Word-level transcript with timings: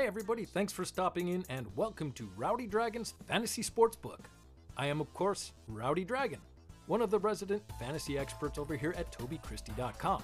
Hey 0.00 0.06
everybody, 0.06 0.46
thanks 0.46 0.72
for 0.72 0.86
stopping 0.86 1.28
in 1.28 1.44
and 1.50 1.66
welcome 1.76 2.10
to 2.12 2.30
Rowdy 2.34 2.66
Dragon's 2.66 3.12
Fantasy 3.28 3.62
Sportsbook. 3.62 4.20
I 4.74 4.86
am, 4.86 4.98
of 4.98 5.12
course, 5.12 5.52
Rowdy 5.68 6.06
Dragon, 6.06 6.38
one 6.86 7.02
of 7.02 7.10
the 7.10 7.18
resident 7.18 7.62
fantasy 7.78 8.16
experts 8.16 8.56
over 8.56 8.74
here 8.74 8.94
at 8.96 9.12
TobyChristie.com. 9.12 10.22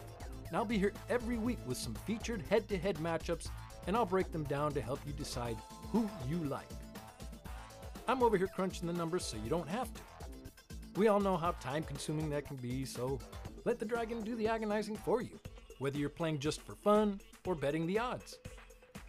And 0.49 0.57
I'll 0.57 0.65
be 0.65 0.79
here 0.79 0.95
every 1.11 1.37
week 1.37 1.59
with 1.67 1.77
some 1.77 1.93
featured 2.07 2.41
head 2.49 2.67
to 2.71 2.79
head 2.79 2.97
matchups, 2.97 3.51
and 3.87 3.95
I'll 3.95 4.07
break 4.07 4.33
them 4.33 4.45
down 4.45 4.73
to 4.73 4.81
help 4.81 5.01
you 5.07 5.13
decide 5.13 5.59
who 5.93 6.09
you 6.27 6.39
like. 6.45 6.71
I'm 8.09 8.23
over 8.23 8.39
here 8.39 8.49
crunching 8.49 8.87
the 8.87 8.95
numbers 8.95 9.27
so 9.27 9.37
you 9.37 9.51
don't 9.51 9.69
have 9.69 9.93
to. 9.93 10.01
We 10.95 11.09
all 11.09 11.21
know 11.21 11.37
how 11.37 11.51
time 11.51 11.83
consuming 11.83 12.31
that 12.31 12.47
can 12.47 12.57
be, 12.57 12.87
so 12.87 13.19
let 13.67 13.79
the 13.79 13.85
dragon 13.85 14.23
do 14.23 14.37
the 14.37 14.49
agonizing 14.49 14.97
for 14.97 15.21
you, 15.21 15.39
whether 15.81 15.99
you're 15.99 16.09
playing 16.09 16.39
just 16.39 16.63
for 16.63 16.77
fun 16.77 17.21
or 17.45 17.55
betting 17.55 17.87
the 17.87 17.99
odds. 17.99 18.39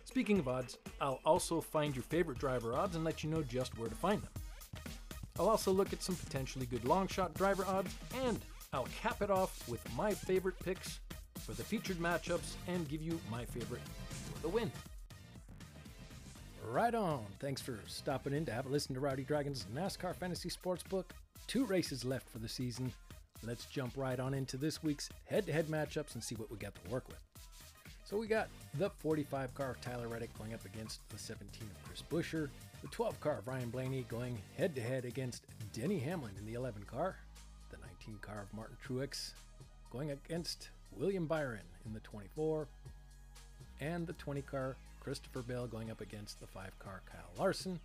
Speaking 0.07 0.39
of 0.39 0.47
odds, 0.47 0.77
I'll 1.01 1.19
also 1.25 1.59
find 1.59 1.93
your 1.93 2.01
favorite 2.01 2.39
driver 2.39 2.73
odds 2.73 2.95
and 2.95 3.03
let 3.03 3.25
you 3.25 3.29
know 3.29 3.43
just 3.43 3.77
where 3.77 3.89
to 3.89 3.93
find 3.93 4.21
them. 4.21 4.31
I'll 5.37 5.49
also 5.49 5.69
look 5.71 5.91
at 5.91 6.01
some 6.01 6.15
potentially 6.15 6.65
good 6.65 6.85
long 6.85 7.07
shot 7.07 7.33
driver 7.33 7.65
odds, 7.65 7.93
and 8.23 8.39
I'll 8.71 8.87
cap 9.01 9.21
it 9.21 9.29
off 9.29 9.67
with 9.67 9.81
my 9.95 10.13
favorite 10.13 10.57
picks 10.63 11.01
for 11.41 11.51
the 11.51 11.63
featured 11.63 11.97
matchups 11.97 12.53
and 12.69 12.87
give 12.87 13.01
you 13.01 13.19
my 13.29 13.43
favorite 13.43 13.81
for 14.33 14.41
the 14.41 14.47
win. 14.47 14.71
Right 16.65 16.95
on. 16.95 17.25
Thanks 17.39 17.61
for 17.61 17.77
stopping 17.85 18.33
in 18.33 18.45
to 18.45 18.53
have 18.53 18.65
a 18.65 18.69
listen 18.69 18.95
to 18.95 19.01
Rowdy 19.01 19.23
Dragon's 19.23 19.65
NASCAR 19.75 20.15
Fantasy 20.15 20.49
Sportsbook. 20.49 21.05
Two 21.47 21.65
races 21.65 22.05
left 22.05 22.29
for 22.29 22.39
the 22.39 22.49
season. 22.49 22.93
Let's 23.43 23.65
jump 23.65 23.93
right 23.97 24.19
on 24.19 24.33
into 24.33 24.55
this 24.55 24.81
week's 24.81 25.09
head 25.25 25.45
to 25.47 25.51
head 25.51 25.67
matchups 25.67 26.13
and 26.13 26.23
see 26.23 26.35
what 26.35 26.49
we 26.49 26.57
got 26.57 26.73
to 26.75 26.89
work 26.89 27.07
with. 27.09 27.26
So 28.09 28.15
we 28.15 28.27
got 28.27 28.47
the 28.75 28.89
45 28.89 29.53
car 29.53 29.71
of 29.71 29.81
Tyler 29.81 30.07
Reddick 30.07 30.29
going 30.37 30.53
up 30.53 30.63
against 30.63 31.01
the 31.09 31.19
17 31.19 31.63
of 31.63 31.83
Chris 31.83 32.01
Buescher, 32.09 32.47
the 32.81 32.87
12 32.87 33.19
car 33.19 33.39
of 33.39 33.47
Ryan 33.49 33.69
Blaney 33.69 34.05
going 34.07 34.37
head 34.57 34.73
to 34.75 34.81
head 34.81 35.03
against 35.03 35.43
Denny 35.73 35.99
Hamlin 35.99 36.31
in 36.39 36.45
the 36.45 36.53
11 36.53 36.83
car, 36.83 37.17
the 37.69 37.75
19 38.05 38.19
car 38.21 38.43
of 38.43 38.53
Martin 38.55 38.77
Truex 38.81 39.31
going 39.91 40.11
against 40.11 40.69
William 40.95 41.25
Byron 41.25 41.59
in 41.85 41.93
the 41.93 41.99
24, 41.99 42.67
and 43.81 44.07
the 44.07 44.13
20 44.13 44.41
car 44.43 44.77
Christopher 45.01 45.41
Bell 45.41 45.67
going 45.67 45.91
up 45.91 45.99
against 45.99 46.39
the 46.39 46.47
5 46.47 46.79
car 46.79 47.01
Kyle 47.11 47.31
Larson, 47.37 47.77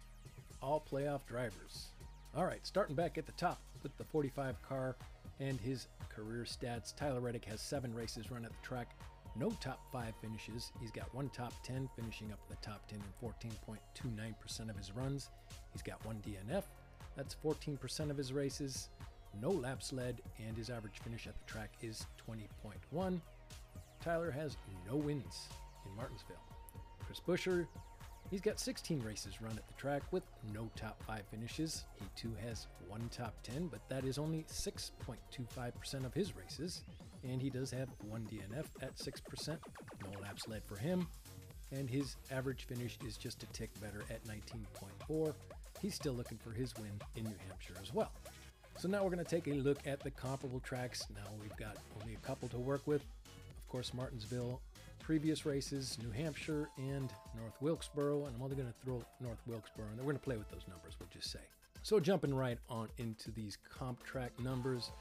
all 0.63 0.85
playoff 0.89 1.27
drivers. 1.27 1.89
All 2.37 2.45
right, 2.45 2.65
starting 2.65 2.95
back 2.95 3.19
at 3.19 3.27
the 3.27 3.33
top 3.33 3.59
with 3.83 3.97
the 3.99 4.05
45 4.05 4.55
car 4.63 4.95
and 5.41 5.59
his 5.59 5.89
career 6.09 6.45
stats. 6.45 6.95
Tyler 6.95 7.19
Reddick 7.19 7.45
has 7.47 7.61
seven 7.61 7.93
races 7.93 8.31
run 8.31 8.45
at 8.45 8.53
the 8.53 8.67
track, 8.67 8.95
no 9.37 9.51
top 9.61 9.81
five 9.93 10.15
finishes. 10.21 10.73
He's 10.81 10.91
got 10.91 11.15
one 11.15 11.29
top 11.31 11.53
10, 11.63 11.89
finishing 11.97 12.33
up 12.33 12.41
in 12.49 12.57
the 12.57 12.67
top 12.67 12.87
10 12.89 12.99
in 12.99 13.29
14.29% 13.29 14.71
of 14.71 14.77
his 14.77 14.93
runs. 14.93 15.31
He's 15.73 15.83
got 15.83 16.05
one 16.05 16.23
DNF, 16.27 16.65
that's 17.17 17.37
14% 17.45 18.11
of 18.11 18.17
his 18.17 18.33
races, 18.33 18.89
no 19.41 19.51
laps 19.51 19.93
led, 19.93 20.21
and 20.47 20.57
his 20.57 20.71
average 20.71 21.01
finish 21.03 21.27
at 21.27 21.39
the 21.39 21.51
track 21.51 21.73
is 21.83 22.07
20.1. 22.29 23.21
Tyler 24.03 24.31
has 24.31 24.57
no 24.87 24.97
wins 24.97 25.49
in 25.87 25.97
Martinsville. 25.97 26.37
Chris 27.07 27.21
Buescher 27.27 27.67
He's 28.33 28.41
got 28.41 28.59
16 28.59 29.03
races 29.03 29.43
run 29.43 29.59
at 29.59 29.69
the 29.69 29.75
track 29.75 30.03
with 30.11 30.23
no 30.55 30.71
top 30.75 31.03
5 31.07 31.21
finishes. 31.31 31.85
He 32.01 32.07
too 32.17 32.35
has 32.43 32.67
one 32.89 33.11
top 33.15 33.35
10, 33.43 33.67
but 33.67 33.87
that 33.91 34.07
is 34.07 34.17
only 34.17 34.47
6.25% 34.51 36.07
of 36.07 36.15
his 36.15 36.35
races. 36.35 36.83
And 37.25 37.41
he 37.41 37.51
does 37.51 37.71
have 37.71 37.89
one 38.09 38.27
DNF 38.31 38.67
at 38.81 38.97
6%. 38.97 39.59
No 40.05 40.21
laps 40.21 40.49
led 40.49 40.63
for 40.65 40.77
him. 40.77 41.07
And 41.71 41.89
his 41.89 42.17
average 42.31 42.65
finish 42.65 42.99
is 43.07 43.17
just 43.17 43.43
a 43.43 43.47
tick 43.47 43.71
better 43.81 44.05
at 44.11 44.25
19.4. 44.25 45.35
He's 45.81 45.95
still 45.95 46.13
looking 46.13 46.39
for 46.39 46.51
his 46.51 46.75
win 46.77 46.93
in 47.17 47.25
New 47.25 47.37
Hampshire 47.49 47.75
as 47.83 47.95
well. 47.95 48.13
So 48.79 48.89
now 48.89 49.03
we're 49.03 49.11
going 49.11 49.25
to 49.25 49.31
take 49.31 49.49
a 49.49 49.55
look 49.55 49.79
at 49.87 50.01
the 50.01 50.11
comparable 50.11 50.61
tracks. 50.61 51.07
Now 51.15 51.31
we've 51.41 51.57
got 51.57 51.77
only 52.01 52.15
a 52.15 52.27
couple 52.27 52.49
to 52.51 52.59
work 52.59 52.87
with. 52.87 53.03
Of 53.03 53.69
course, 53.69 53.95
Martinsville 53.95 54.61
previous 55.03 55.45
races, 55.45 55.99
New 56.01 56.11
Hampshire 56.11 56.69
and 56.79 57.13
North 57.37 57.61
Wilkesboro, 57.61 58.27
and 58.27 58.37
I'm 58.37 58.43
only 58.43 58.55
going 58.55 58.69
to 58.69 58.75
throw 58.85 59.03
North 59.21 59.41
Wilkesboro, 59.47 59.87
and 59.89 59.99
we're 59.99 60.05
going 60.05 60.17
to 60.17 60.23
play 60.23 60.37
with 60.37 60.49
those 60.51 60.63
numbers, 60.69 60.95
we'll 60.99 61.09
just 61.13 61.31
say. 61.31 61.41
So 61.83 61.99
jumping 61.99 62.35
right 62.35 62.59
on 62.69 62.89
into 62.99 63.33
these 63.33 63.59
comp 63.69 64.03
track 64.05 64.31
numbers, 64.39 64.93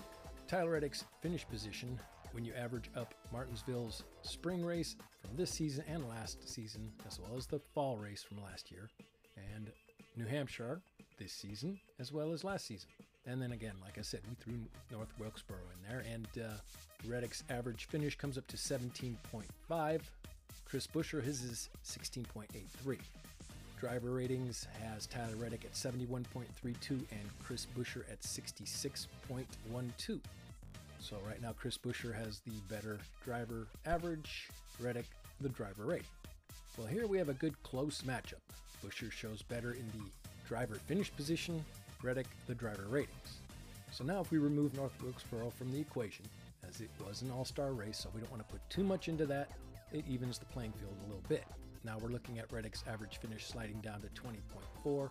Tyler 0.47 0.71
Reddick's 0.71 1.05
finish 1.21 1.47
position 1.47 1.99
when 2.31 2.45
you 2.45 2.53
average 2.53 2.89
up 2.95 3.13
Martinsville's 3.31 4.03
spring 4.21 4.63
race 4.63 4.95
from 5.19 5.35
this 5.35 5.51
season 5.51 5.83
and 5.87 6.07
last 6.07 6.47
season, 6.47 6.91
as 7.07 7.19
well 7.19 7.37
as 7.37 7.45
the 7.45 7.59
fall 7.73 7.97
race 7.97 8.23
from 8.23 8.41
last 8.41 8.71
year, 8.71 8.89
and 9.55 9.71
New 10.15 10.25
Hampshire 10.25 10.81
this 11.19 11.33
season, 11.33 11.79
as 11.99 12.11
well 12.11 12.33
as 12.33 12.43
last 12.43 12.65
season. 12.65 12.89
And 13.25 13.41
then 13.41 13.51
again, 13.51 13.75
like 13.83 13.97
I 13.97 14.01
said, 14.01 14.21
we 14.27 14.35
threw 14.35 14.59
North 14.91 15.13
Wilkesboro 15.19 15.59
in 15.75 15.89
there, 15.89 16.03
and 16.11 16.27
uh, 16.39 16.53
Reddick's 17.07 17.43
average 17.49 17.85
finish 17.85 18.17
comes 18.17 18.37
up 18.37 18.47
to 18.47 18.57
17.5. 18.57 20.01
Chris 20.65 20.87
Buescher, 20.87 21.23
his 21.23 21.43
is 21.43 21.69
16.83. 21.85 22.97
Driver 23.79 24.11
ratings 24.11 24.67
has 24.79 25.07
Tyler 25.07 25.35
Reddick 25.35 25.65
at 25.65 25.73
71.32 25.73 26.89
and 26.89 27.29
Chris 27.43 27.67
Buescher 27.75 28.03
at 28.11 28.21
66.12. 28.21 30.21
So 31.01 31.17
right 31.27 31.41
now, 31.41 31.51
Chris 31.51 31.77
Buescher 31.77 32.13
has 32.13 32.39
the 32.41 32.53
better 32.69 32.99
driver 33.25 33.67
average, 33.87 34.47
Reddick 34.79 35.07
the 35.41 35.49
driver 35.49 35.83
rating. 35.83 36.05
Well, 36.77 36.85
here 36.85 37.07
we 37.07 37.17
have 37.17 37.27
a 37.27 37.33
good 37.33 37.61
close 37.63 38.03
matchup. 38.03 38.39
Buescher 38.85 39.11
shows 39.11 39.41
better 39.41 39.71
in 39.71 39.85
the 39.93 40.05
driver 40.47 40.75
finish 40.75 41.11
position, 41.13 41.65
Reddick 42.03 42.27
the 42.45 42.53
driver 42.53 42.85
ratings. 42.87 43.39
So 43.91 44.03
now 44.03 44.21
if 44.21 44.31
we 44.31 44.37
remove 44.37 44.75
North 44.75 44.93
Wilkesboro 45.01 45.49
from 45.49 45.71
the 45.71 45.79
equation, 45.79 46.25
as 46.69 46.81
it 46.81 46.89
was 47.05 47.23
an 47.23 47.31
all-star 47.31 47.73
race, 47.73 47.97
so 47.97 48.09
we 48.13 48.21
don't 48.21 48.31
want 48.31 48.47
to 48.47 48.53
put 48.53 48.61
too 48.69 48.83
much 48.83 49.09
into 49.09 49.25
that, 49.25 49.49
it 49.91 50.05
evens 50.07 50.37
the 50.37 50.45
playing 50.45 50.71
field 50.73 50.93
a 51.03 51.07
little 51.07 51.23
bit. 51.27 51.43
Now 51.83 51.97
we're 51.99 52.09
looking 52.09 52.37
at 52.37 52.51
Reddick's 52.53 52.83
average 52.87 53.17
finish 53.17 53.47
sliding 53.47 53.81
down 53.81 54.01
to 54.01 54.07
20.4, 54.09 55.09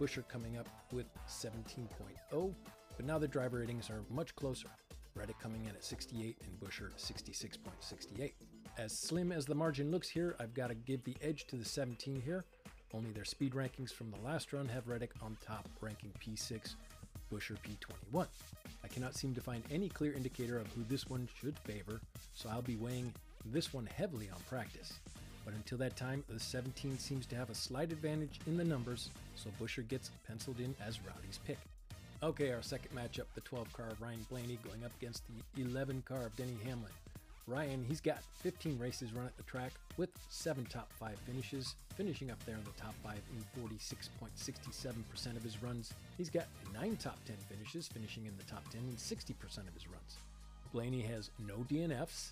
Buescher 0.00 0.26
coming 0.28 0.56
up 0.56 0.68
with 0.92 1.06
17.0, 1.28 2.54
but 2.96 3.06
now 3.06 3.18
the 3.18 3.28
driver 3.28 3.58
ratings 3.58 3.90
are 3.90 4.02
much 4.08 4.34
closer. 4.36 4.68
Reddick 5.14 5.38
coming 5.40 5.64
in 5.64 5.70
at 5.70 5.84
68 5.84 6.36
and 6.44 6.60
Buescher 6.60 6.90
66.68. 6.96 8.32
As 8.78 8.96
slim 8.96 9.32
as 9.32 9.44
the 9.44 9.54
margin 9.54 9.90
looks 9.90 10.08
here, 10.08 10.34
I've 10.40 10.54
got 10.54 10.68
to 10.68 10.74
give 10.74 11.04
the 11.04 11.16
edge 11.20 11.46
to 11.48 11.56
the 11.56 11.64
17 11.64 12.22
here. 12.24 12.44
Only 12.94 13.10
their 13.10 13.24
speed 13.24 13.52
rankings 13.52 13.92
from 13.92 14.10
the 14.10 14.24
last 14.24 14.52
run 14.52 14.68
have 14.68 14.88
Reddick 14.88 15.12
on 15.22 15.36
top, 15.44 15.68
ranking 15.80 16.12
P6, 16.20 16.74
Buescher 17.30 17.56
P21. 17.58 18.26
I 18.84 18.88
cannot 18.88 19.14
seem 19.14 19.34
to 19.34 19.40
find 19.40 19.62
any 19.70 19.88
clear 19.88 20.12
indicator 20.12 20.58
of 20.58 20.66
who 20.68 20.84
this 20.88 21.08
one 21.08 21.28
should 21.40 21.58
favor, 21.60 22.00
so 22.34 22.48
I'll 22.48 22.62
be 22.62 22.76
weighing 22.76 23.12
this 23.46 23.72
one 23.72 23.86
heavily 23.86 24.28
on 24.30 24.40
practice. 24.48 25.00
But 25.44 25.54
until 25.54 25.78
that 25.78 25.96
time, 25.96 26.24
the 26.28 26.38
17 26.38 26.98
seems 26.98 27.26
to 27.26 27.36
have 27.36 27.50
a 27.50 27.54
slight 27.54 27.92
advantage 27.92 28.40
in 28.46 28.56
the 28.56 28.64
numbers, 28.64 29.10
so 29.34 29.50
Buescher 29.60 29.86
gets 29.86 30.10
penciled 30.26 30.60
in 30.60 30.74
as 30.86 31.00
Rowdy's 31.04 31.40
pick. 31.46 31.58
Okay, 32.22 32.52
our 32.52 32.62
second 32.62 32.94
matchup, 32.94 33.24
the 33.34 33.40
12 33.40 33.72
car 33.72 33.88
of 33.88 34.00
Ryan 34.00 34.24
Blaney 34.30 34.56
going 34.62 34.84
up 34.84 34.92
against 35.00 35.24
the 35.56 35.62
11 35.62 36.04
car 36.06 36.24
of 36.24 36.36
Denny 36.36 36.56
Hamlin. 36.64 36.92
Ryan, 37.48 37.84
he's 37.88 38.00
got 38.00 38.22
15 38.44 38.78
races 38.78 39.12
run 39.12 39.26
at 39.26 39.36
the 39.36 39.42
track 39.42 39.72
with 39.96 40.08
seven 40.28 40.64
top 40.66 40.88
five 41.00 41.18
finishes, 41.26 41.74
finishing 41.96 42.30
up 42.30 42.38
there 42.46 42.54
in 42.54 42.62
the 42.62 42.80
top 42.80 42.94
five 43.02 43.18
in 43.36 43.60
46.67% 43.60 45.36
of 45.36 45.42
his 45.42 45.60
runs. 45.64 45.92
He's 46.16 46.30
got 46.30 46.44
nine 46.72 46.96
top 46.96 47.18
10 47.26 47.34
finishes, 47.50 47.88
finishing 47.88 48.26
in 48.26 48.36
the 48.38 48.44
top 48.44 48.70
10 48.70 48.82
in 48.82 48.94
60% 48.94 49.58
of 49.66 49.74
his 49.74 49.88
runs. 49.88 50.16
Blaney 50.72 51.00
has 51.00 51.30
no 51.44 51.56
DNFs 51.68 52.30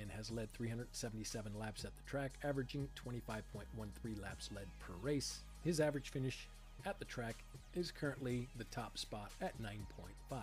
and 0.00 0.10
has 0.12 0.30
led 0.30 0.50
377 0.54 1.52
laps 1.58 1.84
at 1.84 1.94
the 1.94 2.10
track, 2.10 2.32
averaging 2.42 2.88
25.13 3.06 4.22
laps 4.22 4.48
led 4.56 4.66
per 4.80 4.94
race. 5.02 5.40
His 5.62 5.78
average 5.78 6.08
finish 6.08 6.48
at 6.86 6.98
the 6.98 7.04
track 7.04 7.36
is 7.76 7.90
currently 7.90 8.48
the 8.56 8.64
top 8.64 8.98
spot 8.98 9.30
at 9.40 9.60
9.5. 9.60 10.42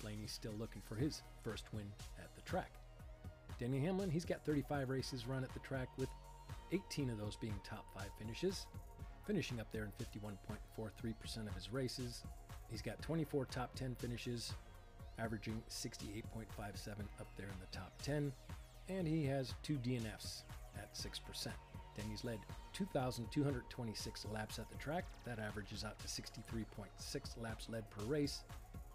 Blaney's 0.00 0.32
still 0.32 0.54
looking 0.58 0.82
for 0.82 0.94
his 0.94 1.22
first 1.42 1.64
win 1.72 1.86
at 2.18 2.34
the 2.34 2.42
track. 2.42 2.70
Denny 3.58 3.80
Hamlin, 3.80 4.10
he's 4.10 4.24
got 4.24 4.44
35 4.44 4.90
races 4.90 5.26
run 5.26 5.42
at 5.42 5.52
the 5.54 5.60
track 5.60 5.88
with 5.96 6.08
18 6.72 7.10
of 7.10 7.18
those 7.18 7.36
being 7.36 7.58
top 7.64 7.86
five 7.94 8.10
finishes, 8.18 8.66
finishing 9.26 9.60
up 9.60 9.66
there 9.72 9.84
in 9.84 10.22
51.43% 10.22 11.48
of 11.48 11.54
his 11.54 11.72
races. 11.72 12.22
He's 12.70 12.82
got 12.82 13.00
24 13.02 13.46
top 13.46 13.74
10 13.74 13.94
finishes, 13.94 14.52
averaging 15.18 15.62
68.57 15.70 16.22
up 17.20 17.28
there 17.36 17.46
in 17.46 17.60
the 17.60 17.76
top 17.76 17.92
10, 18.02 18.32
and 18.88 19.08
he 19.08 19.24
has 19.24 19.54
two 19.62 19.78
DNFs 19.78 20.42
at 20.76 20.92
6%. 20.94 21.48
Denny's 21.96 22.24
led 22.24 22.38
2,226 22.72 24.26
laps 24.32 24.58
at 24.58 24.70
the 24.70 24.76
track. 24.76 25.04
That 25.24 25.38
averages 25.38 25.84
out 25.84 25.98
to 26.00 26.06
63.6 26.06 27.42
laps 27.42 27.68
led 27.68 27.88
per 27.90 28.04
race, 28.04 28.42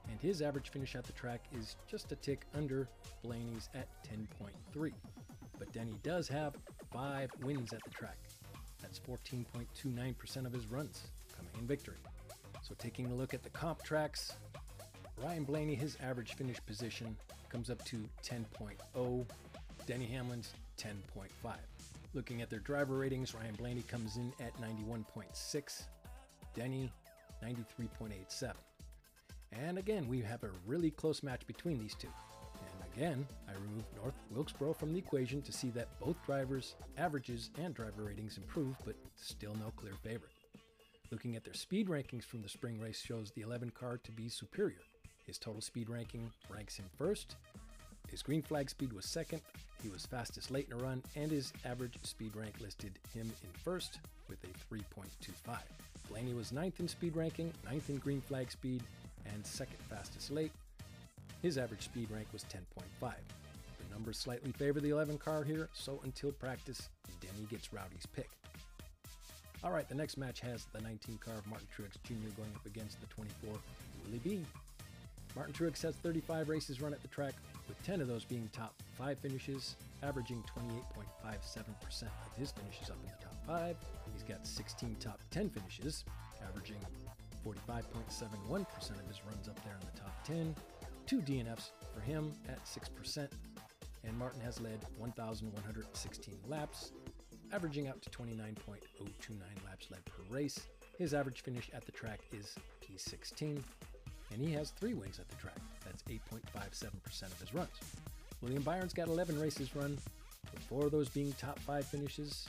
and 0.09 0.19
his 0.19 0.41
average 0.41 0.69
finish 0.69 0.95
at 0.95 1.03
the 1.05 1.13
track 1.13 1.41
is 1.57 1.75
just 1.89 2.11
a 2.11 2.15
tick 2.15 2.45
under 2.55 2.87
Blaney's 3.23 3.69
at 3.73 3.87
10.3. 4.03 4.91
But 5.57 5.71
Denny 5.73 5.95
does 6.03 6.27
have 6.27 6.55
five 6.91 7.29
wins 7.43 7.73
at 7.73 7.83
the 7.83 7.91
track. 7.91 8.17
That's 8.81 8.99
That's 8.99 8.99
14.29% 8.99 10.45
of 10.45 10.53
his 10.53 10.65
runs 10.67 11.03
coming 11.35 11.51
in 11.59 11.67
victory. 11.67 11.97
So 12.61 12.75
taking 12.77 13.11
a 13.11 13.15
look 13.15 13.33
at 13.33 13.43
the 13.43 13.49
comp 13.49 13.83
tracks, 13.83 14.33
Ryan 15.17 15.43
Blaney, 15.43 15.75
his 15.75 15.97
average 16.01 16.33
finish 16.33 16.57
position 16.65 17.15
comes 17.49 17.69
up 17.69 17.83
to 17.85 17.97
10.0. 18.23 19.25
Denny 19.85 20.05
Hamlin's 20.05 20.53
10.5. 20.77 21.29
Looking 22.13 22.41
at 22.41 22.49
their 22.49 22.59
driver 22.59 22.97
ratings, 22.97 23.33
Ryan 23.33 23.55
Blaney 23.55 23.83
comes 23.83 24.17
in 24.17 24.33
at 24.41 24.53
91.6, 24.59 25.83
Denny 26.53 26.91
93.87. 27.43 28.53
And 29.53 29.77
again, 29.77 30.07
we 30.07 30.21
have 30.21 30.43
a 30.43 30.51
really 30.65 30.91
close 30.91 31.23
match 31.23 31.47
between 31.47 31.79
these 31.79 31.95
two. 31.95 32.09
And 32.59 32.93
again, 32.93 33.27
I 33.47 33.53
removed 33.53 33.87
North 33.95 34.15
Wilkesboro 34.29 34.73
from 34.73 34.91
the 34.91 34.99
equation 34.99 35.41
to 35.41 35.53
see 35.53 35.69
that 35.71 35.87
both 35.99 36.17
drivers' 36.25 36.75
averages 36.97 37.49
and 37.57 37.73
driver 37.73 38.03
ratings 38.03 38.37
improve, 38.37 38.75
but 38.85 38.95
still 39.15 39.55
no 39.55 39.71
clear 39.77 39.93
favorite. 40.03 40.31
Looking 41.11 41.37
at 41.37 41.45
their 41.45 41.53
speed 41.53 41.87
rankings 41.87 42.25
from 42.25 42.41
the 42.41 42.49
spring 42.49 42.79
race 42.79 43.01
shows 43.01 43.31
the 43.31 43.41
11 43.41 43.71
car 43.71 43.97
to 44.03 44.11
be 44.11 44.27
superior. 44.27 44.81
His 45.25 45.37
total 45.37 45.61
speed 45.61 45.89
ranking 45.89 46.29
ranks 46.49 46.75
him 46.75 46.89
first. 46.97 47.37
His 48.11 48.21
green 48.21 48.41
flag 48.41 48.69
speed 48.69 48.91
was 48.91 49.05
second. 49.05 49.41
He 49.81 49.89
was 49.89 50.05
fastest 50.05 50.51
late 50.51 50.67
in 50.69 50.79
a 50.79 50.83
run, 50.83 51.01
and 51.15 51.31
his 51.31 51.53
average 51.65 51.97
speed 52.03 52.35
rank 52.35 52.55
listed 52.59 52.91
him 53.13 53.31
in 53.43 53.49
first 53.63 53.99
with 54.27 54.43
a 54.43 54.73
3.25. 54.73 55.57
Blaney 56.09 56.33
was 56.33 56.51
ninth 56.51 56.81
in 56.81 56.89
speed 56.89 57.15
ranking, 57.15 57.53
ninth 57.65 57.89
in 57.89 57.97
green 57.97 58.19
flag 58.19 58.51
speed, 58.51 58.83
and 59.33 59.45
second 59.45 59.77
fastest 59.89 60.29
late. 60.29 60.51
His 61.41 61.57
average 61.57 61.83
speed 61.83 62.11
rank 62.11 62.27
was 62.33 62.43
10.5. 62.43 62.83
The 62.99 63.93
numbers 63.93 64.17
slightly 64.17 64.51
favor 64.51 64.81
the 64.81 64.89
11 64.89 65.17
car 65.17 65.43
here, 65.43 65.69
so 65.73 66.01
until 66.03 66.33
practice, 66.33 66.89
Denny 67.21 67.47
gets 67.49 67.73
Rowdy's 67.73 68.05
pick. 68.05 68.29
All 69.63 69.71
right, 69.71 69.87
the 69.87 69.95
next 69.95 70.17
match 70.17 70.41
has 70.41 70.65
the 70.73 70.81
19 70.81 71.17
car 71.23 71.35
of 71.35 71.47
Martin 71.47 71.67
Truex 71.75 71.93
Jr. 72.03 72.35
going 72.35 72.51
up 72.55 72.65
against 72.65 72.99
the 72.99 73.07
24 73.07 73.53
Willie 74.03 74.19
B. 74.23 74.45
Martin 75.35 75.53
Truex 75.53 75.81
has 75.81 75.95
35 75.95 76.49
races 76.49 76.81
run 76.81 76.93
at 76.93 77.01
the 77.01 77.07
track, 77.07 77.33
with 77.67 77.81
10 77.83 78.01
of 78.01 78.07
those 78.07 78.25
being 78.25 78.49
top 78.51 78.73
5 78.97 79.17
finishes, 79.19 79.75
averaging 80.03 80.43
28.57% 81.23 82.03
of 82.03 82.37
his 82.37 82.51
finishes 82.51 82.89
up 82.89 82.97
in 83.03 83.09
the 83.09 83.23
top 83.23 83.35
5. 83.47 83.75
He's 84.13 84.23
got 84.23 84.45
16 84.45 84.97
top 84.99 85.21
10 85.31 85.49
finishes, 85.49 86.03
averaging 86.47 86.79
45.71% 87.45 88.65
of 88.99 89.07
his 89.07 89.21
runs 89.25 89.47
up 89.47 89.63
there 89.63 89.75
in 89.79 89.87
the 89.93 89.99
top 89.99 90.23
10. 90.25 90.55
Two 91.05 91.21
DNFs 91.21 91.71
for 91.93 92.01
him 92.01 92.33
at 92.49 92.63
6%, 92.65 93.29
and 94.03 94.17
Martin 94.17 94.41
has 94.41 94.59
led 94.59 94.79
1,116 94.97 96.35
laps, 96.47 96.91
averaging 97.53 97.87
out 97.87 98.01
to 98.01 98.09
29.029 98.09 98.55
laps 99.65 99.87
led 99.91 100.03
per 100.05 100.23
race. 100.29 100.67
His 100.97 101.13
average 101.13 101.41
finish 101.41 101.69
at 101.73 101.85
the 101.85 101.91
track 101.91 102.19
is 102.31 102.55
P16, 102.81 103.63
and 104.33 104.41
he 104.41 104.53
has 104.53 104.71
three 104.71 104.93
wins 104.93 105.19
at 105.19 105.27
the 105.29 105.35
track. 105.35 105.57
That's 105.85 106.03
8.57% 106.03 107.23
of 107.23 107.39
his 107.39 107.53
runs. 107.53 107.69
William 108.41 108.63
Byron's 108.63 108.93
got 108.93 109.07
11 109.07 109.39
races 109.39 109.75
run, 109.75 109.97
with 110.51 110.63
four 110.63 110.85
of 110.85 110.91
those 110.91 111.09
being 111.09 111.31
top 111.33 111.59
five 111.59 111.85
finishes, 111.85 112.47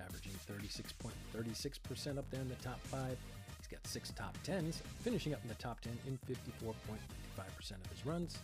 averaging 0.00 0.32
36.36% 0.50 2.18
up 2.18 2.30
there 2.30 2.40
in 2.40 2.48
the 2.48 2.54
top 2.56 2.80
five. 2.86 3.16
He's 3.58 3.66
got 3.68 3.86
six 3.86 4.10
top 4.10 4.36
tens, 4.42 4.82
finishing 5.02 5.34
up 5.34 5.40
in 5.42 5.48
the 5.48 5.54
top 5.54 5.80
10 5.80 5.96
in 6.06 6.18
54.55% 6.26 7.70
of 7.70 7.90
his 7.90 8.06
runs. 8.06 8.38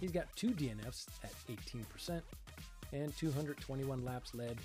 He's 0.00 0.12
got 0.12 0.26
two 0.34 0.50
DNFs 0.50 1.06
at 1.22 1.32
18% 1.48 2.20
and 2.92 3.16
221 3.16 4.04
laps 4.04 4.34
led, 4.34 4.58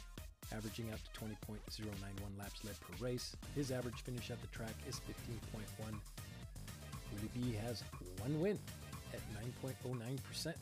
averaging 0.54 0.90
out 0.92 1.00
to 1.14 1.20
20.091 1.20 2.40
laps 2.40 2.64
led 2.64 2.80
per 2.80 3.06
race. 3.06 3.36
His 3.56 3.72
average 3.72 4.02
finish 4.02 4.32
at 4.32 4.42
the 4.42 4.48
track 4.48 4.74
is 4.88 5.00
15.1. 5.08 6.00
B 7.42 7.58
has 7.66 7.84
one 8.20 8.40
win 8.40 8.58
at 9.14 9.20
9.09%. 9.64 10.54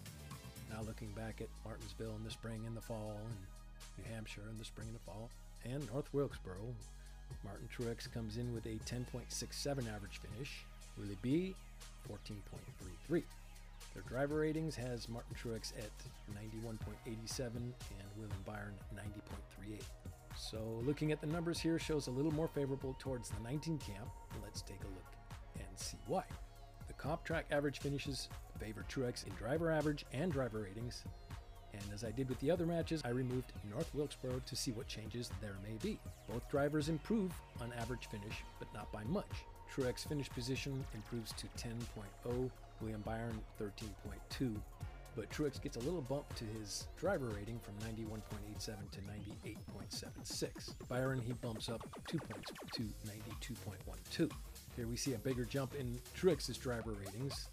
Now 0.69 0.81
looking 0.85 1.09
back 1.09 1.41
at 1.41 1.47
Martinsville 1.63 2.15
in 2.17 2.23
the 2.23 2.31
spring 2.31 2.61
and 2.65 2.75
the 2.75 2.81
fall, 2.81 3.17
and 3.25 4.05
New 4.05 4.13
Hampshire 4.13 4.43
in 4.49 4.57
the 4.57 4.65
spring 4.65 4.87
and 4.87 4.95
the 4.95 4.99
fall, 4.99 5.29
and 5.63 5.87
North 5.91 6.13
Wilkesboro, 6.13 6.73
Martin 7.43 7.67
Truex 7.75 8.11
comes 8.11 8.37
in 8.37 8.53
with 8.53 8.65
a 8.65 8.77
10.67 8.85 9.93
average 9.93 10.19
finish. 10.19 10.65
Willie 10.97 11.17
B, 11.21 11.55
14.33. 12.09 13.23
Their 13.93 14.03
driver 14.07 14.39
ratings 14.39 14.75
has 14.75 15.07
Martin 15.07 15.35
Truex 15.35 15.71
at 15.77 15.91
91.87 16.53 17.55
and 17.55 17.73
William 18.17 18.43
Byron 18.45 18.73
90.38. 18.93 19.81
So 20.37 20.57
looking 20.85 21.11
at 21.11 21.21
the 21.21 21.27
numbers 21.27 21.59
here 21.59 21.79
shows 21.79 22.07
a 22.07 22.11
little 22.11 22.33
more 22.33 22.49
favorable 22.49 22.95
towards 22.99 23.29
the 23.29 23.39
19 23.43 23.77
camp. 23.77 24.09
Let's 24.43 24.61
take 24.61 24.81
a 24.81 24.87
look 24.87 25.15
and 25.55 25.79
see 25.79 25.97
why. 26.07 26.23
Comp 27.05 27.23
track 27.23 27.45
average 27.51 27.77
finishes 27.77 28.29
favor 28.59 28.83
Truex 28.89 29.27
in 29.27 29.33
driver 29.35 29.71
average 29.71 30.07
and 30.11 30.31
driver 30.31 30.61
ratings. 30.63 31.03
And 31.71 31.83
as 31.93 32.03
I 32.03 32.09
did 32.09 32.27
with 32.27 32.39
the 32.39 32.49
other 32.49 32.65
matches, 32.65 33.03
I 33.05 33.09
removed 33.09 33.53
North 33.71 33.93
Wilkesboro 33.93 34.41
to 34.43 34.55
see 34.55 34.71
what 34.71 34.87
changes 34.87 35.29
there 35.39 35.57
may 35.61 35.77
be. 35.83 35.99
Both 36.27 36.49
drivers 36.49 36.89
improve 36.89 37.31
on 37.61 37.71
average 37.73 38.07
finish, 38.09 38.43
but 38.57 38.73
not 38.73 38.91
by 38.91 39.03
much. 39.03 39.29
Truex 39.71 40.07
finish 40.07 40.29
position 40.31 40.83
improves 40.95 41.31
to 41.33 41.45
10.0, 41.59 42.49
William 42.81 43.01
Byron 43.01 43.39
13.2, 43.61 44.55
but 45.15 45.29
Truex 45.29 45.61
gets 45.61 45.77
a 45.77 45.81
little 45.81 46.01
bump 46.01 46.33
to 46.35 46.45
his 46.59 46.87
driver 46.97 47.27
rating 47.27 47.59
from 47.59 47.75
91.87 47.87 48.89
to 48.91 48.99
98.76. 49.43 50.73
Byron, 50.89 51.19
he 51.19 51.33
bumps 51.33 51.69
up 51.69 51.87
two 52.07 52.17
points 52.17 52.51
to 52.73 52.81
92.12. 53.43 54.31
Here 54.75 54.87
we 54.87 54.97
see 54.97 55.13
a 55.13 55.17
bigger 55.17 55.45
jump 55.45 55.73
in 55.75 55.99
Truex's 56.17 56.57
driver 56.57 56.91
ratings. 56.91 57.47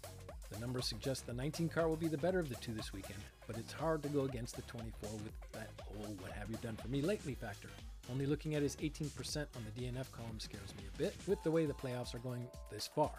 The 0.51 0.59
numbers 0.59 0.87
suggest 0.87 1.25
the 1.25 1.33
19 1.33 1.69
car 1.69 1.87
will 1.87 1.95
be 1.95 2.09
the 2.09 2.17
better 2.17 2.39
of 2.39 2.49
the 2.49 2.55
two 2.55 2.73
this 2.73 2.91
weekend, 2.91 3.21
but 3.47 3.57
it's 3.57 3.71
hard 3.71 4.03
to 4.03 4.09
go 4.09 4.25
against 4.25 4.55
the 4.55 4.61
24 4.63 5.09
with 5.09 5.51
that 5.53 5.69
oh, 5.81 6.09
what 6.19 6.31
have 6.33 6.49
you 6.49 6.57
done 6.61 6.75
for 6.75 6.89
me 6.89 7.01
lately 7.01 7.33
factor. 7.33 7.69
Only 8.11 8.25
looking 8.25 8.55
at 8.55 8.61
his 8.61 8.75
18% 8.75 9.37
on 9.37 9.47
the 9.63 9.81
DNF 9.81 10.11
column 10.11 10.39
scares 10.39 10.75
me 10.77 10.83
a 10.93 10.97
bit 10.97 11.15
with 11.25 11.41
the 11.43 11.51
way 11.51 11.65
the 11.65 11.73
playoffs 11.73 12.13
are 12.13 12.19
going 12.19 12.45
this 12.69 12.87
far. 12.87 13.11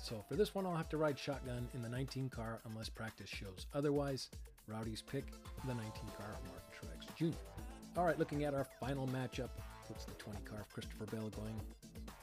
So 0.00 0.24
for 0.26 0.34
this 0.34 0.54
one, 0.54 0.64
I'll 0.64 0.74
have 0.74 0.88
to 0.88 0.96
ride 0.96 1.18
shotgun 1.18 1.68
in 1.74 1.82
the 1.82 1.88
19 1.90 2.30
car 2.30 2.58
unless 2.70 2.88
practice 2.88 3.28
shows 3.28 3.66
otherwise. 3.74 4.30
Rowdy's 4.66 5.02
pick, 5.02 5.26
the 5.66 5.74
19 5.74 5.90
car 6.16 6.36
Martin 6.46 6.70
Truex 6.72 7.14
Jr. 7.16 7.36
All 7.98 8.06
right, 8.06 8.18
looking 8.18 8.44
at 8.44 8.54
our 8.54 8.64
final 8.80 9.06
matchup, 9.08 9.50
puts 9.86 10.06
the 10.06 10.14
20 10.14 10.40
car 10.44 10.60
of 10.60 10.72
Christopher 10.72 11.04
Bell 11.06 11.28
going 11.28 11.60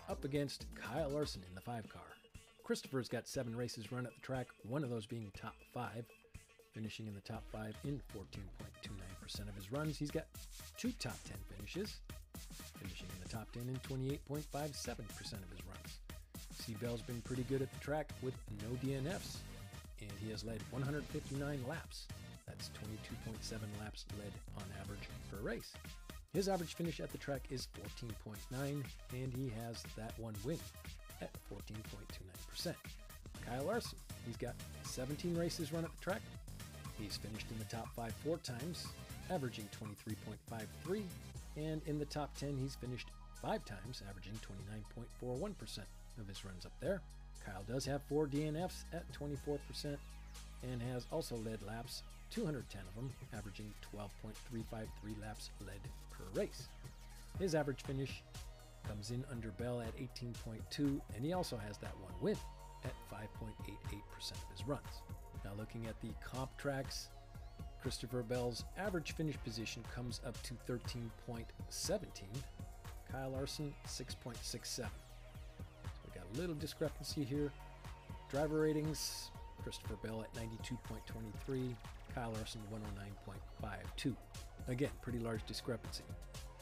up 0.10 0.26
against 0.26 0.66
Kyle 0.76 1.10
Larson 1.10 1.44
in 1.48 1.56
the 1.56 1.62
5 1.62 1.88
car. 1.88 2.02
Christopher's 2.64 3.08
got 3.08 3.28
seven 3.28 3.56
races 3.56 3.92
run 3.92 4.06
at 4.06 4.14
the 4.14 4.22
track, 4.22 4.48
one 4.68 4.84
of 4.84 4.90
those 4.90 5.06
being 5.06 5.32
top 5.40 5.56
five, 5.74 6.06
finishing 6.74 7.08
in 7.08 7.14
the 7.16 7.22
top 7.22 7.44
five 7.52 7.76
in 7.84 8.02
14.29% 8.16 9.50
of 9.50 9.56
his 9.56 9.72
runs. 9.72 9.98
He's 9.98 10.12
got 10.12 10.26
two 10.78 10.92
top 11.00 11.18
10 11.28 11.38
finishes, 11.56 11.98
finishing 12.80 13.08
in 13.16 13.24
the 13.24 13.30
top 13.30 13.52
10 13.54 13.64
in 13.70 13.76
28.57% 13.98 14.30
of 15.34 15.50
his 15.50 15.66
runs. 15.68 16.00
C. 16.52 16.76
Bell's 16.82 17.02
been 17.02 17.22
pretty 17.22 17.44
good 17.44 17.62
at 17.62 17.72
the 17.72 17.80
track 17.80 18.12
with 18.22 18.36
no 18.62 18.76
DNFs, 18.88 19.38
and 20.02 20.12
he 20.24 20.30
has 20.30 20.44
led 20.44 20.62
159 20.72 21.64
laps. 21.68 22.08
That's 22.48 22.70
22.7 22.70 23.60
laps 23.80 24.06
led 24.18 24.32
on 24.58 24.64
average 24.82 25.08
per 25.32 25.38
race. 25.38 25.74
His 26.34 26.48
average 26.48 26.76
finish 26.76 27.00
at 27.00 27.12
the 27.12 27.18
track 27.18 27.42
is 27.50 27.68
14.9, 28.02 28.84
and 29.14 29.34
he 29.34 29.52
has 29.66 29.84
that 29.98 30.14
one 30.20 30.36
win 30.46 30.60
at 31.22 31.32
14.29%. 31.52 32.76
Kyle 33.46 33.64
Larson, 33.64 33.98
he's 34.28 34.38
got 34.38 34.54
17 34.84 35.36
races 35.36 35.74
run 35.74 35.84
at 35.84 35.92
the 35.92 36.02
track. 36.04 36.22
He's 37.00 37.18
finished 37.18 37.48
in 37.50 37.58
the 37.58 37.66
top 37.66 37.88
five 37.96 38.14
four 38.24 38.38
times, 38.38 38.86
averaging 39.32 39.68
23.53, 40.06 41.02
and 41.58 41.82
in 41.88 41.98
the 41.98 42.06
top 42.06 42.36
10, 42.38 42.58
he's 42.58 42.76
finished 42.76 43.08
five 43.42 43.66
times, 43.66 44.04
averaging 44.08 44.40
29.41% 45.22 45.80
of 46.20 46.28
his 46.28 46.46
runs 46.46 46.64
up 46.64 46.74
there. 46.80 47.02
Kyle 47.44 47.64
does 47.68 47.86
have 47.86 48.04
four 48.04 48.28
DNFs 48.28 48.84
at 48.94 49.04
24% 49.14 49.98
and 50.62 50.82
has 50.94 51.08
also 51.12 51.38
led 51.38 51.64
laps, 51.64 52.04
210 52.32 52.82
of 52.88 52.96
them, 52.96 53.12
averaging 53.34 53.74
12.353 53.96 55.22
laps 55.22 55.50
led 55.66 55.80
per 56.12 56.24
race. 56.40 56.68
His 57.40 57.56
average 57.56 57.82
finish 57.84 58.24
comes 58.88 59.12
in 59.12 59.24
under 59.32 59.50
Bell 59.52 59.82
at 59.82 59.96
18.2, 59.98 61.00
and 61.16 61.24
he 61.24 61.34
also 61.34 61.58
has 61.58 61.78
that 61.78 61.96
one 62.02 62.14
win 62.22 62.38
at 62.84 62.94
5.88% 63.12 64.32
of 64.32 64.38
his 64.52 64.68
runs. 64.68 64.82
Now, 65.44 65.52
looking 65.58 65.86
at 65.88 66.00
the 66.02 66.10
comp 66.24 66.56
tracks, 66.58 67.10
Christopher 67.82 68.24
Bell's 68.24 68.66
average 68.78 69.14
finish 69.14 69.38
position 69.44 69.84
comes 69.94 70.20
up 70.26 70.42
to 70.44 70.54
13.17. 70.68 72.08
Kyle 73.12 73.30
Larson, 73.32 73.74
6.67. 73.88 74.36
So 74.66 74.86
we 76.06 76.14
got 76.14 76.26
a 76.34 76.38
little 76.38 76.56
discrepancy 76.56 77.24
here. 77.24 77.52
Driver 78.30 78.62
ratings 78.62 79.32
Christopher 79.64 79.96
Bell 80.04 80.22
at 80.22 80.34
92.23, 80.34 81.76
Kyle 82.14 82.32
Larson 82.32 82.62
109.52. 82.72 84.16
Again, 84.68 84.90
pretty 85.02 85.20
large 85.20 85.46
discrepancy. 85.46 86.04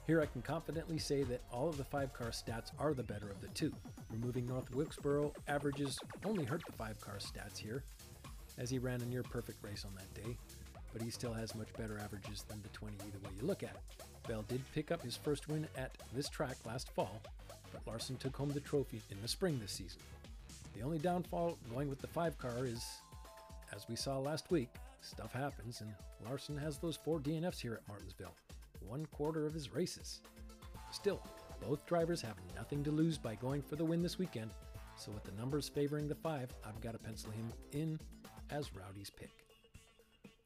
Here 0.05 0.21
I 0.21 0.25
can 0.25 0.41
confidently 0.41 0.97
say 0.97 1.23
that 1.23 1.41
all 1.51 1.67
of 1.67 1.77
the 1.77 1.83
5 1.83 2.13
car 2.13 2.29
stats 2.29 2.71
are 2.79 2.93
the 2.93 3.03
better 3.03 3.29
of 3.29 3.41
the 3.41 3.49
two. 3.49 3.73
Removing 4.09 4.45
North 4.45 4.73
Wilkesboro 4.73 5.33
averages 5.49 5.99
only 6.23 6.45
hurt 6.45 6.61
the 6.65 6.71
5 6.71 7.01
car 7.01 7.15
stats 7.15 7.57
here, 7.57 7.83
as 8.57 8.69
he 8.69 8.79
ran 8.79 9.01
a 9.01 9.05
near 9.05 9.23
perfect 9.23 9.61
race 9.63 9.83
on 9.85 9.93
that 9.95 10.13
day, 10.13 10.37
but 10.93 11.01
he 11.01 11.09
still 11.09 11.33
has 11.33 11.55
much 11.55 11.73
better 11.77 11.99
averages 11.99 12.43
than 12.47 12.61
the 12.61 12.69
20 12.69 12.95
either 12.95 13.19
way 13.19 13.31
you 13.39 13.45
look 13.45 13.63
at 13.63 13.71
it. 13.71 13.81
Bell 14.27 14.45
did 14.47 14.61
pick 14.73 14.91
up 14.91 15.01
his 15.01 15.17
first 15.17 15.49
win 15.49 15.67
at 15.75 15.97
this 16.13 16.29
track 16.29 16.55
last 16.65 16.89
fall, 16.91 17.21
but 17.73 17.85
Larson 17.85 18.15
took 18.15 18.35
home 18.35 18.49
the 18.49 18.61
trophy 18.61 19.01
in 19.11 19.21
the 19.21 19.27
spring 19.27 19.59
this 19.59 19.73
season. 19.73 20.01
The 20.75 20.83
only 20.83 20.99
downfall 20.99 21.57
going 21.73 21.89
with 21.89 21.99
the 21.99 22.07
5 22.07 22.37
car 22.37 22.65
is, 22.65 22.85
as 23.75 23.87
we 23.89 23.95
saw 23.97 24.19
last 24.19 24.49
week, 24.51 24.69
stuff 25.01 25.33
happens, 25.33 25.81
and 25.81 25.93
Larson 26.25 26.57
has 26.57 26.77
those 26.77 26.95
four 26.95 27.19
DNFs 27.19 27.59
here 27.59 27.73
at 27.73 27.87
Martinsville, 27.87 28.35
one 28.87 29.05
quarter 29.07 29.45
of 29.45 29.53
his 29.53 29.73
races. 29.73 30.21
Still, 30.91 31.21
both 31.61 31.85
drivers 31.85 32.21
have 32.21 32.35
nothing 32.55 32.83
to 32.83 32.91
lose 32.91 33.17
by 33.17 33.35
going 33.35 33.61
for 33.61 33.75
the 33.75 33.85
win 33.85 34.01
this 34.01 34.19
weekend, 34.19 34.51
so 34.95 35.11
with 35.11 35.23
the 35.23 35.39
numbers 35.39 35.69
favoring 35.69 36.07
the 36.07 36.15
5, 36.15 36.53
I've 36.65 36.81
got 36.81 36.93
to 36.93 36.97
pencil 36.97 37.31
him 37.31 37.51
in 37.73 37.99
as 38.49 38.75
Rowdy's 38.75 39.09
pick. 39.09 39.29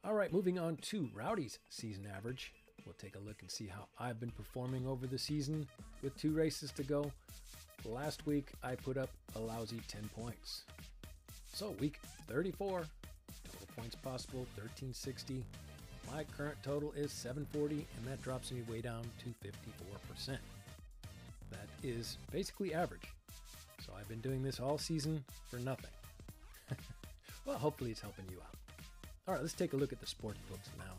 All 0.03 0.13
right, 0.13 0.34
moving 0.34 0.58
on 0.58 0.77
to 0.77 1.10
Rowdy's 1.13 1.60
season 1.70 2.08
average. 2.15 2.53
We'll 2.86 2.96
take 2.96 3.15
a 3.15 3.20
look 3.20 3.41
and 3.41 3.51
see 3.51 3.67
how 3.67 3.88
I've 4.00 4.20
been 4.20 4.31
performing 4.31 4.88
over 4.88 5.05
the 5.05 5.17
season 5.17 5.67
with 6.01 6.17
two 6.17 6.31
races 6.31 6.72
to 6.72 6.84
go. 6.84 7.12
Last 7.86 8.25
week, 8.25 8.51
I 8.63 8.75
put 8.75 8.98
up 8.98 9.10
a 9.36 9.39
lousy 9.39 9.81
10 9.88 10.10
points. 10.15 10.63
So, 11.53 11.75
week 11.79 12.00
34, 12.27 12.84
total 12.84 12.89
points 13.81 13.95
possible 13.95 14.41
1360. 14.55 15.43
My 16.13 16.23
current 16.38 16.57
total 16.61 16.93
is 16.95 17.11
740, 17.11 17.88
and 17.97 18.05
that 18.05 18.21
drops 18.21 18.51
me 18.51 18.61
way 18.69 18.79
down 18.79 19.01
to 19.19 19.47
54%. 19.47 20.38
That 21.50 21.67
is 21.81 22.17
basically 22.31 22.75
average. 22.75 23.07
So, 23.83 23.93
I've 23.97 24.07
been 24.07 24.19
doing 24.19 24.43
this 24.43 24.59
all 24.59 24.77
season 24.77 25.23
for 25.50 25.57
nothing. 25.57 25.89
well, 27.45 27.57
hopefully, 27.57 27.89
it's 27.89 28.01
helping 28.01 28.25
you 28.29 28.38
out. 28.38 28.55
All 29.27 29.33
right, 29.33 29.41
let's 29.41 29.55
take 29.55 29.73
a 29.73 29.77
look 29.77 29.91
at 29.91 30.00
the 30.00 30.05
sports 30.05 30.38
books 30.47 30.69
now 30.77 30.93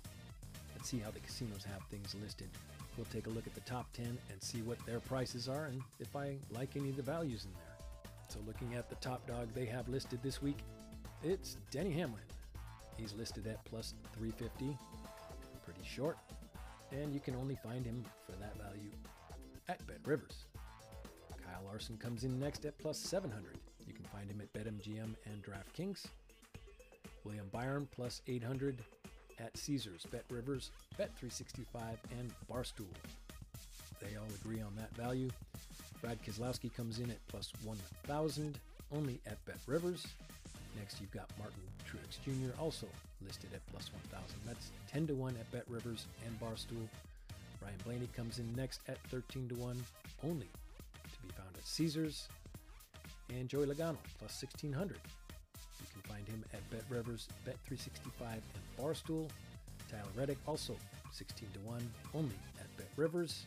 and 0.75 0.85
see 0.85 0.99
how 0.99 1.13
the 1.13 1.21
casinos 1.21 1.65
have 1.65 1.83
things 1.89 2.17
listed. 2.21 2.49
We'll 2.97 3.07
take 3.13 3.29
a 3.29 3.31
look 3.31 3.47
at 3.47 3.55
the 3.55 3.61
top 3.61 3.93
10 3.93 4.07
and 4.07 4.43
see 4.43 4.63
what 4.63 4.85
their 4.87 5.01
prices 5.01 5.49
are 5.49 5.67
and 5.67 5.81
if 6.01 6.17
I 6.17 6.37
like 6.51 6.77
any 6.77 6.91
of 6.91 6.97
the 6.97 7.03
values 7.03 7.45
in 7.45 7.53
there. 7.53 8.13
So, 8.29 8.41
looking 8.45 8.75
at 8.75 8.89
the 8.89 8.97
top 8.97 9.25
dog 9.29 9.49
they 9.55 9.67
have 9.67 9.89
listed 9.89 10.19
this 10.23 10.43
week, 10.43 10.59
it's 11.23 11.57
Denny 11.71 11.93
Hamlin. 11.93 12.23
He's 12.97 13.13
listed 13.15 13.47
at 13.47 13.65
plus 13.65 13.95
350, 14.17 14.77
pretty 15.65 15.81
short, 15.85 16.19
and 16.93 17.13
you 17.13 17.21
can 17.21 17.35
only 17.35 17.57
find 17.57 17.85
him 17.85 18.05
for 18.27 18.33
that 18.33 18.57
value 18.57 18.91
at 19.69 19.85
Bet 19.87 19.99
Rivers. 20.05 20.45
Kyle 21.45 21.63
Larson 21.67 21.97
comes 21.97 22.25
in 22.25 22.39
next 22.39 22.65
at 22.65 22.79
plus 22.79 22.99
700. 22.99 23.59
You 23.87 23.95
can 23.95 24.05
find 24.05 24.31
him 24.31 24.41
at 24.41 24.53
BetMGM 24.53 25.15
and 25.27 25.43
DraftKings. 25.43 26.07
William 27.25 27.49
Byron 27.53 27.89
plus 27.95 28.21
800 28.27 28.79
at 29.39 29.57
Caesars, 29.57 30.07
Bet 30.11 30.25
Rivers, 30.31 30.71
Bet365, 30.99 31.97
and 32.19 32.33
Barstool. 32.51 32.87
They 34.01 34.17
all 34.17 34.27
agree 34.43 34.61
on 34.61 34.75
that 34.77 34.95
value. 34.97 35.31
Brad 36.01 36.19
Keselowski 36.23 36.75
comes 36.75 36.99
in 36.99 37.11
at 37.11 37.27
plus 37.29 37.53
1,000 37.65 38.59
only 38.95 39.21
at 39.27 39.45
Bet 39.45 39.59
Rivers. 39.67 40.07
Next, 40.79 41.01
you've 41.01 41.13
got 41.13 41.31
Martin 41.39 41.63
Truex 41.93 42.23
Jr. 42.25 42.59
also 42.59 42.87
listed 43.25 43.51
at 43.53 43.61
plus 43.67 43.91
1,000. 43.93 44.25
That's 44.47 44.71
10 44.91 45.09
to 45.09 45.15
1 45.15 45.37
at 45.37 45.51
Bet 45.53 45.65
Rivers 45.69 46.07
and 46.25 46.41
Barstool. 46.41 46.89
Ryan 47.61 47.75
Blaney 47.85 48.09
comes 48.17 48.39
in 48.39 48.51
next 48.57 48.81
at 48.89 48.99
13 49.11 49.49
to 49.51 49.55
1 49.57 49.85
only 50.25 50.47
to 50.47 51.21
be 51.27 51.33
found 51.35 51.55
at 51.55 51.67
Caesars. 51.67 52.29
And 53.29 53.49
Joey 53.49 53.67
Logano 53.67 53.99
plus 54.19 54.43
1,600 54.43 54.97
You 54.97 55.87
can 55.93 56.11
find 56.11 56.27
him 56.27 56.45
at 56.55 56.69
Bet 56.71 56.85
Rivers, 56.89 57.29
Bet365, 57.47 58.33
and 58.33 58.43
Barstool. 58.79 59.29
Tyler 59.91 60.03
Reddick 60.17 60.39
also 60.47 60.75
16 61.13 61.49
to 61.53 61.61
1 61.61 61.91
only 62.15 62.35
at 62.59 62.77
Bet 62.79 62.89
Rivers. 62.97 63.45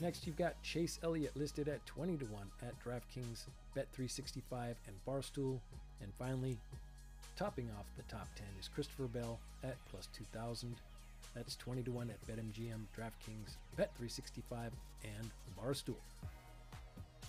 Next, 0.00 0.26
you've 0.26 0.38
got 0.38 0.60
Chase 0.62 0.98
Elliott 1.02 1.36
listed 1.36 1.68
at 1.68 1.84
20 1.84 2.16
to 2.18 2.24
1 2.24 2.42
at 2.62 2.72
DraftKings, 2.82 3.44
Bet365, 3.76 4.74
and 4.86 4.96
Barstool. 5.06 5.60
And 6.00 6.10
finally, 6.18 6.56
topping 7.40 7.70
off 7.78 7.86
the 7.96 8.02
top 8.02 8.28
10 8.36 8.44
is 8.60 8.68
Christopher 8.68 9.04
Bell 9.04 9.38
at 9.64 9.76
plus 9.90 10.08
2,000. 10.12 10.76
That's 11.34 11.56
20 11.56 11.82
to 11.84 11.90
1 11.90 12.10
at 12.10 12.26
BetMGM, 12.26 12.84
DraftKings, 12.94 13.56
Bet365, 13.78 14.70
and 15.04 15.30
Barstool. 15.58 15.94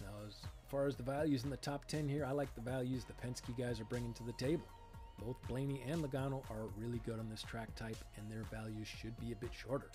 Now, 0.01 0.11
as 0.27 0.35
far 0.69 0.87
as 0.87 0.97
the 0.97 1.03
values 1.03 1.45
in 1.45 1.49
the 1.49 1.55
top 1.55 1.85
10 1.85 2.09
here, 2.09 2.25
I 2.25 2.31
like 2.31 2.53
the 2.55 2.61
values 2.61 3.05
the 3.05 3.25
Penske 3.25 3.57
guys 3.57 3.79
are 3.79 3.85
bringing 3.85 4.11
to 4.15 4.23
the 4.23 4.33
table. 4.33 4.65
Both 5.25 5.37
Blaney 5.47 5.81
and 5.89 6.03
Logano 6.03 6.43
are 6.51 6.67
really 6.77 6.99
good 7.05 7.17
on 7.17 7.29
this 7.29 7.43
track 7.43 7.73
type, 7.75 8.03
and 8.17 8.29
their 8.29 8.43
values 8.51 8.89
should 8.89 9.17
be 9.21 9.31
a 9.31 9.35
bit 9.35 9.51
shorter. 9.53 9.87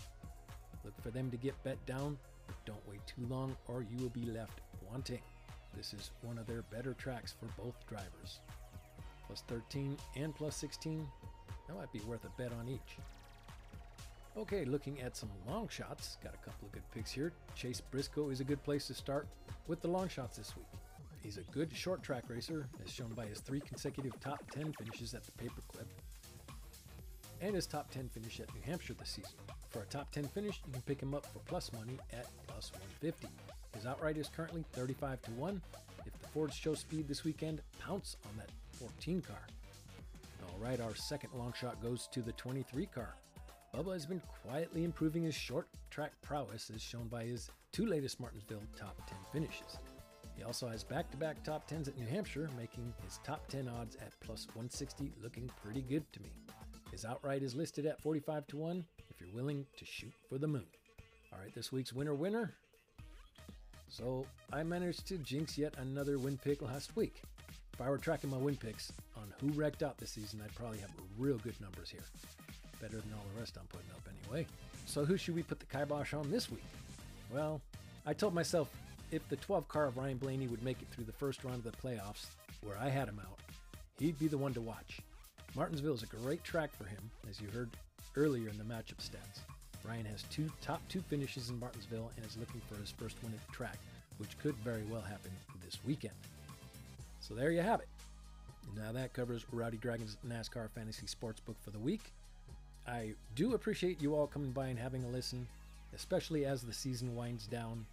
Look 0.82 0.98
for 1.02 1.10
them 1.10 1.30
to 1.30 1.36
get 1.36 1.62
bet 1.62 1.84
down, 1.84 2.16
but 2.46 2.56
don't 2.64 2.88
wait 2.88 3.06
too 3.06 3.26
long 3.28 3.54
or 3.68 3.82
you 3.82 4.02
will 4.02 4.08
be 4.08 4.24
left 4.24 4.62
wanting. 4.90 5.20
This 5.76 5.92
is 5.92 6.10
one 6.22 6.38
of 6.38 6.46
their 6.46 6.62
better 6.62 6.94
tracks 6.94 7.34
for 7.38 7.62
both 7.62 7.86
drivers. 7.86 8.40
Plus 9.26 9.42
13 9.48 9.96
and 10.16 10.34
plus 10.34 10.56
16, 10.56 11.06
that 11.66 11.76
might 11.76 11.92
be 11.92 12.00
worth 12.00 12.24
a 12.24 12.42
bet 12.42 12.52
on 12.58 12.68
each. 12.68 12.98
Okay, 14.36 14.64
looking 14.64 15.00
at 15.00 15.16
some 15.16 15.30
long 15.48 15.66
shots, 15.68 16.18
got 16.22 16.34
a 16.34 16.44
couple 16.44 16.66
of 16.66 16.72
good 16.72 16.82
picks 16.94 17.10
here. 17.10 17.32
Chase 17.54 17.80
Briscoe 17.80 18.28
is 18.28 18.40
a 18.40 18.44
good 18.44 18.62
place 18.64 18.86
to 18.86 18.94
start 18.94 19.26
with 19.66 19.80
the 19.80 19.88
long 19.88 20.08
shots 20.08 20.36
this 20.36 20.54
week. 20.56 20.66
He's 21.22 21.38
a 21.38 21.52
good 21.52 21.74
short 21.74 22.02
track 22.02 22.24
racer, 22.28 22.68
as 22.84 22.92
shown 22.92 23.08
by 23.14 23.26
his 23.26 23.40
three 23.40 23.60
consecutive 23.60 24.18
top 24.20 24.48
10 24.50 24.74
finishes 24.74 25.14
at 25.14 25.22
the 25.24 25.32
paperclip, 25.32 25.86
and 27.40 27.54
his 27.54 27.66
top 27.66 27.90
10 27.90 28.10
finish 28.10 28.38
at 28.40 28.54
New 28.54 28.60
Hampshire 28.60 28.94
this 28.94 29.08
season. 29.08 29.32
For 29.70 29.80
a 29.80 29.86
top 29.86 30.10
10 30.12 30.24
finish, 30.24 30.60
you 30.66 30.72
can 30.72 30.82
pick 30.82 31.00
him 31.00 31.14
up 31.14 31.26
for 31.26 31.40
plus 31.40 31.72
money 31.72 31.98
at 32.12 32.26
plus 32.46 32.70
150. 32.72 33.28
His 33.74 33.86
outright 33.86 34.16
is 34.16 34.28
currently 34.28 34.64
35 34.72 35.22
to 35.22 35.30
1. 35.32 35.62
If 36.06 36.18
the 36.20 36.28
Fords 36.28 36.54
show 36.54 36.74
speed 36.74 37.08
this 37.08 37.24
weekend, 37.24 37.60
pounce 37.80 38.16
on 38.24 38.36
that 38.36 38.50
14 38.78 39.22
car. 39.22 39.46
All 40.42 40.58
right, 40.58 40.80
our 40.80 40.94
second 40.94 41.30
long 41.34 41.52
shot 41.58 41.82
goes 41.82 42.08
to 42.12 42.22
the 42.22 42.32
23 42.32 42.86
car. 42.86 43.14
Bubba 43.74 43.92
has 43.92 44.06
been 44.06 44.22
quietly 44.42 44.84
improving 44.84 45.24
his 45.24 45.34
short 45.34 45.68
track 45.90 46.12
prowess 46.22 46.70
as 46.74 46.80
shown 46.80 47.08
by 47.08 47.24
his 47.24 47.50
two 47.72 47.86
latest 47.86 48.20
Martinsville 48.20 48.62
top 48.78 48.96
10 49.08 49.18
finishes. 49.32 49.78
He 50.36 50.42
also 50.42 50.68
has 50.68 50.84
back 50.84 51.10
to 51.10 51.16
back 51.16 51.42
top 51.42 51.68
10s 51.68 51.88
at 51.88 51.98
New 51.98 52.06
Hampshire, 52.06 52.48
making 52.56 52.92
his 53.04 53.18
top 53.24 53.46
10 53.48 53.68
odds 53.68 53.96
at 53.96 54.18
plus 54.20 54.46
160 54.48 55.12
looking 55.22 55.50
pretty 55.62 55.82
good 55.82 56.10
to 56.12 56.22
me. 56.22 56.30
His 56.90 57.04
outright 57.04 57.42
is 57.42 57.54
listed 57.54 57.86
at 57.86 58.00
45 58.00 58.46
to 58.48 58.56
1 58.56 58.84
if 59.10 59.20
you're 59.20 59.34
willing 59.34 59.66
to 59.76 59.84
shoot 59.84 60.12
for 60.28 60.38
the 60.38 60.46
moon. 60.46 60.66
All 61.32 61.38
right, 61.38 61.54
this 61.54 61.72
week's 61.72 61.92
winner 61.92 62.14
winner. 62.14 62.54
So 63.88 64.26
I 64.52 64.62
managed 64.62 65.06
to 65.08 65.18
jinx 65.18 65.56
yet 65.56 65.74
another 65.78 66.18
win 66.18 66.38
pick 66.38 66.62
last 66.62 66.96
week. 66.96 67.22
If 67.78 67.86
I 67.86 67.90
were 67.90 67.98
tracking 67.98 68.30
my 68.30 68.38
win 68.38 68.56
picks 68.56 68.90
on 69.18 69.24
who 69.38 69.48
wrecked 69.48 69.82
out 69.82 69.98
this 69.98 70.08
season, 70.08 70.40
I'd 70.42 70.54
probably 70.54 70.78
have 70.78 70.88
real 71.18 71.36
good 71.36 71.60
numbers 71.60 71.90
here. 71.90 72.04
Better 72.80 72.96
than 72.96 73.12
all 73.12 73.24
the 73.34 73.38
rest 73.38 73.58
I'm 73.60 73.66
putting 73.66 73.90
up 73.90 74.00
anyway. 74.24 74.46
So 74.86 75.04
who 75.04 75.18
should 75.18 75.34
we 75.34 75.42
put 75.42 75.60
the 75.60 75.66
kibosh 75.66 76.14
on 76.14 76.30
this 76.30 76.50
week? 76.50 76.64
Well, 77.30 77.60
I 78.06 78.14
told 78.14 78.32
myself 78.32 78.70
if 79.10 79.28
the 79.28 79.36
12 79.36 79.68
car 79.68 79.84
of 79.84 79.98
Ryan 79.98 80.16
Blaney 80.16 80.46
would 80.46 80.62
make 80.62 80.80
it 80.80 80.88
through 80.90 81.04
the 81.04 81.12
first 81.12 81.44
round 81.44 81.66
of 81.66 81.70
the 81.70 81.76
playoffs, 81.76 82.28
where 82.62 82.78
I 82.78 82.88
had 82.88 83.08
him 83.08 83.20
out, 83.20 83.38
he'd 83.98 84.18
be 84.18 84.28
the 84.28 84.38
one 84.38 84.54
to 84.54 84.62
watch. 84.62 85.00
Martinsville 85.54 85.92
is 85.92 86.02
a 86.02 86.06
great 86.06 86.42
track 86.44 86.74
for 86.74 86.84
him, 86.84 87.10
as 87.28 87.42
you 87.42 87.48
heard 87.48 87.68
earlier 88.16 88.48
in 88.48 88.56
the 88.56 88.64
matchup 88.64 89.06
stats. 89.06 89.40
Ryan 89.86 90.06
has 90.06 90.22
two 90.30 90.50
top 90.62 90.80
two 90.88 91.02
finishes 91.02 91.50
in 91.50 91.60
Martinsville 91.60 92.10
and 92.16 92.24
is 92.24 92.38
looking 92.38 92.62
for 92.70 92.80
his 92.80 92.90
first 92.90 93.16
win 93.22 93.34
at 93.34 93.46
the 93.46 93.52
track, 93.52 93.76
which 94.16 94.38
could 94.38 94.54
very 94.64 94.84
well 94.90 95.02
happen 95.02 95.30
this 95.62 95.78
weekend. 95.84 96.14
So 97.26 97.34
there 97.34 97.50
you 97.50 97.60
have 97.60 97.80
it. 97.80 97.88
Now 98.76 98.92
that 98.92 99.12
covers 99.12 99.44
Rowdy 99.50 99.78
Dragons 99.78 100.16
NASCAR 100.28 100.70
Fantasy 100.70 101.06
Sportsbook 101.06 101.56
for 101.60 101.70
the 101.70 101.78
week. 101.78 102.12
I 102.86 103.14
do 103.34 103.54
appreciate 103.54 104.00
you 104.00 104.14
all 104.14 104.28
coming 104.28 104.52
by 104.52 104.68
and 104.68 104.78
having 104.78 105.02
a 105.02 105.08
listen, 105.08 105.48
especially 105.92 106.44
as 106.44 106.62
the 106.62 106.72
season 106.72 107.16
winds 107.16 107.48
down, 107.48 107.84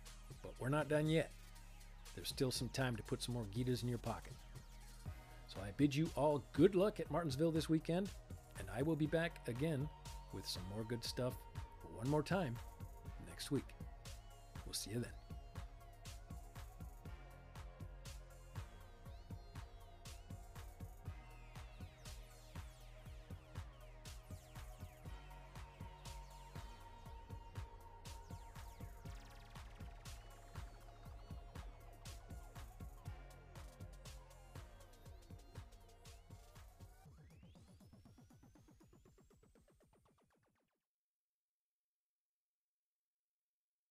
but 0.44 0.52
we're 0.60 0.70
not 0.70 0.88
done 0.88 1.10
yet. 1.10 1.32
There's 2.14 2.28
still 2.28 2.52
some 2.52 2.70
time 2.70 2.96
to 2.96 3.02
put 3.04 3.24
some 3.24 3.34
more 3.34 3.46
Gitas 3.58 3.82
in 3.82 3.90
your 3.90 3.98
pocket. 3.98 4.34
So 5.48 5.58
I 5.62 5.72
bid 5.78 5.96
you 5.96 6.12
all 6.16 6.44
good 6.54 6.76
luck 6.76 7.00
at 7.00 7.10
Martinsville 7.10 7.52
this 7.52 7.68
weekend, 7.68 8.10
and 8.60 8.68
I 8.76 8.84
will 8.84 8.96
be 8.96 9.08
back 9.08 9.40
again 9.48 9.90
with 10.32 10.48
some 10.48 10.64
more 10.76 10.84
good 10.84 11.04
stuff 11.04 11.34
one 11.96 12.08
more 12.08 12.22
time 12.22 12.56
next 13.28 13.50
week. 13.50 13.66
We'll 14.66 14.74
see 14.74 14.92
you 14.92 15.00
then. 15.00 15.12